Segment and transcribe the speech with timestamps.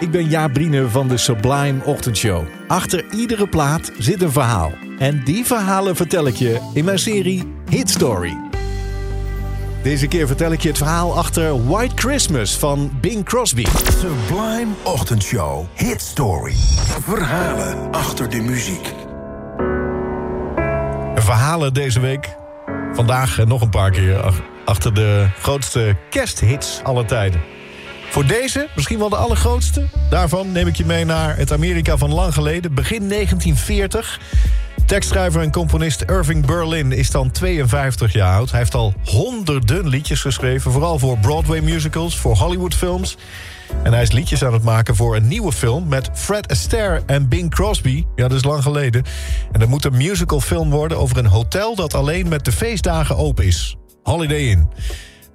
[0.00, 2.44] ik ben Jaap Brine van de Sublime Ochtendshow.
[2.68, 4.72] Achter iedere plaat zit een verhaal.
[4.98, 8.36] En die verhalen vertel ik je in mijn serie Hit Story.
[9.82, 13.64] Deze keer vertel ik je het verhaal achter White Christmas van Bing Crosby.
[13.98, 15.64] Sublime Ochtendshow.
[15.74, 16.54] Hit Story.
[17.00, 18.92] Verhalen achter de muziek.
[21.14, 22.36] Verhalen deze week.
[22.92, 27.55] Vandaag nog een paar keer achter de grootste kersthits aller tijden.
[28.10, 29.86] Voor deze, misschien wel de allergrootste.
[30.10, 34.20] Daarvan neem ik je mee naar het Amerika van lang geleden, begin 1940.
[34.86, 38.50] Tekstschrijver en componist Irving Berlin is dan 52 jaar oud.
[38.50, 43.16] Hij heeft al honderden liedjes geschreven, vooral voor Broadway musicals, voor Hollywood films.
[43.82, 47.28] En hij is liedjes aan het maken voor een nieuwe film met Fred Astaire en
[47.28, 48.04] Bing Crosby.
[48.16, 49.04] Ja, dat is lang geleden.
[49.52, 53.44] En dat moet een musicalfilm worden over een hotel dat alleen met de feestdagen open
[53.44, 53.76] is.
[54.02, 54.68] Holiday Inn.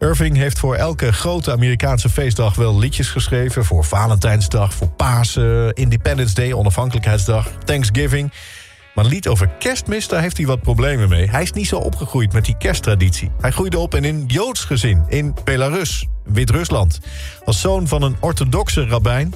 [0.01, 3.65] Irving heeft voor elke grote Amerikaanse feestdag wel liedjes geschreven.
[3.65, 8.31] Voor Valentijnsdag, voor Pasen, Independence Day, Onafhankelijkheidsdag, Thanksgiving.
[8.95, 11.29] Maar lied over kerstmis, daar heeft hij wat problemen mee.
[11.29, 13.31] Hij is niet zo opgegroeid met die kersttraditie.
[13.41, 16.99] Hij groeide op in een Joods gezin in Belarus, Wit-Rusland.
[17.45, 19.33] Als zoon van een orthodoxe rabbijn.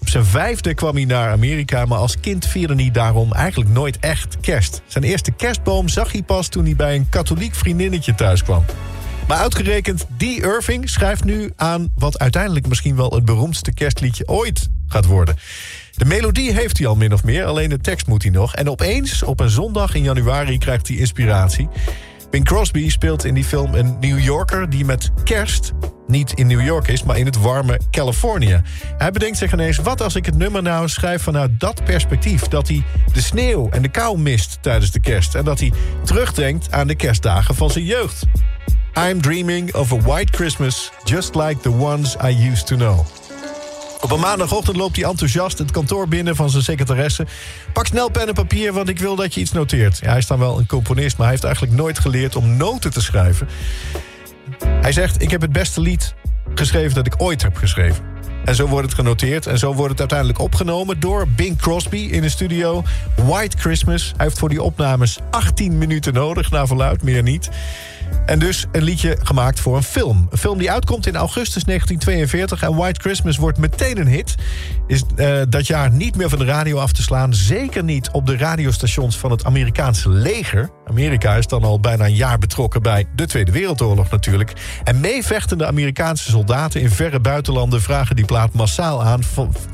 [0.00, 3.98] Op zijn vijfde kwam hij naar Amerika, maar als kind vierde hij daarom eigenlijk nooit
[3.98, 4.82] echt kerst.
[4.86, 8.64] Zijn eerste kerstboom zag hij pas toen hij bij een katholiek vriendinnetje thuis kwam.
[9.28, 14.68] Maar uitgerekend die Irving schrijft nu aan wat uiteindelijk misschien wel het beroemdste kerstliedje ooit
[14.86, 15.36] gaat worden.
[15.90, 18.54] De melodie heeft hij al min of meer, alleen de tekst moet hij nog.
[18.54, 21.68] En opeens, op een zondag in januari, krijgt hij inspiratie.
[22.30, 25.72] Bing Crosby speelt in die film een New Yorker die met kerst
[26.06, 28.62] niet in New York is, maar in het warme Californië.
[28.98, 32.48] Hij bedenkt zich ineens, wat als ik het nummer nou schrijf vanuit dat perspectief?
[32.48, 35.34] Dat hij de sneeuw en de kou mist tijdens de kerst.
[35.34, 35.72] En dat hij
[36.04, 38.26] terugdenkt aan de kerstdagen van zijn jeugd.
[38.96, 43.06] I'm dreaming of a white Christmas, just like the ones I used to know.
[44.00, 47.26] Op een maandagochtend loopt hij enthousiast het kantoor binnen van zijn secretaresse.
[47.72, 50.00] Pak snel pen en papier, want ik wil dat je iets noteert.
[50.00, 53.02] Hij is dan wel een componist, maar hij heeft eigenlijk nooit geleerd om noten te
[53.02, 53.48] schrijven.
[54.64, 56.14] Hij zegt, ik heb het beste lied
[56.54, 58.04] geschreven dat ik ooit heb geschreven.
[58.44, 59.46] En zo wordt het genoteerd.
[59.46, 62.84] En zo wordt het uiteindelijk opgenomen door Bing Crosby in de studio.
[63.16, 64.12] White Christmas.
[64.16, 67.50] Hij heeft voor die opnames 18 minuten nodig, naar verluid, meer niet.
[68.26, 70.26] En dus een liedje gemaakt voor een film.
[70.30, 72.62] Een film die uitkomt in augustus 1942.
[72.62, 74.34] En White Christmas wordt meteen een hit.
[74.86, 77.34] Is uh, dat jaar niet meer van de radio af te slaan.
[77.34, 80.70] Zeker niet op de radiostations van het Amerikaanse leger.
[80.86, 84.52] Amerika is dan al bijna een jaar betrokken bij de Tweede Wereldoorlog natuurlijk.
[84.84, 87.82] En meevechtende Amerikaanse soldaten in verre buitenlanden...
[87.82, 89.20] vragen die plaat massaal aan.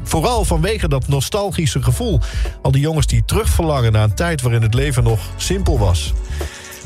[0.03, 2.21] Vooral vanwege dat nostalgische gevoel.
[2.63, 6.13] Al die jongens die terugverlangen naar een tijd waarin het leven nog simpel was.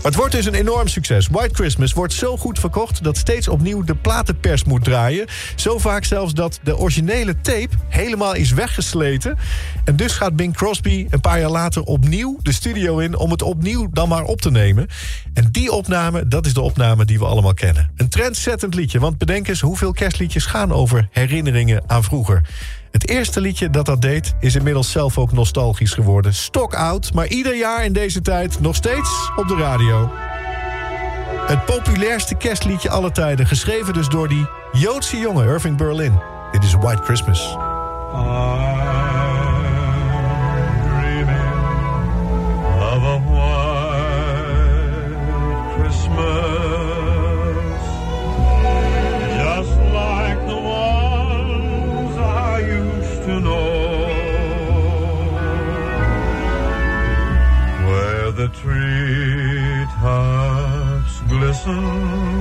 [0.04, 1.28] Het wordt dus een enorm succes.
[1.28, 5.26] White Christmas wordt zo goed verkocht dat steeds opnieuw de platenpers moet draaien.
[5.54, 9.38] Zo vaak zelfs dat de originele tape helemaal is weggesleten.
[9.84, 13.16] En dus gaat Bing Crosby een paar jaar later opnieuw de studio in...
[13.16, 14.86] om het opnieuw dan maar op te nemen.
[15.34, 17.90] En die opname, dat is de opname die we allemaal kennen.
[17.96, 22.42] Een trendsettend liedje, want bedenk eens hoeveel kerstliedjes gaan over herinneringen aan vroeger.
[22.94, 26.34] Het eerste liedje dat dat deed is inmiddels zelf ook nostalgisch geworden.
[26.34, 30.10] Stock out, maar ieder jaar in deze tijd nog steeds op de radio.
[31.46, 36.20] Het populairste kerstliedje aller tijden, geschreven dus door die Joodse jongen Irving Berlin.
[36.52, 37.56] Dit is White Christmas.
[38.14, 38.73] the
[61.66, 62.33] listen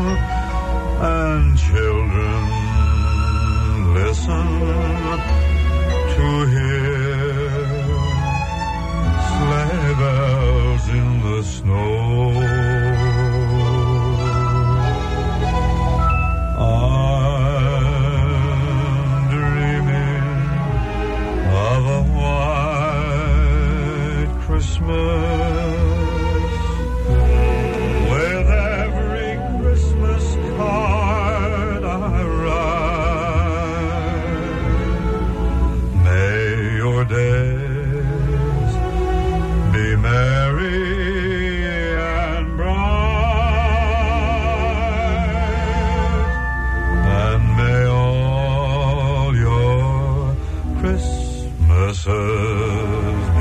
[52.36, 53.33] Oh.